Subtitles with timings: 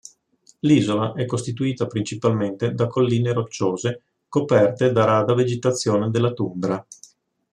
[0.61, 6.83] L'isola è costituita principalmente da colline rocciose coperte, da rada vegetazione della tundra.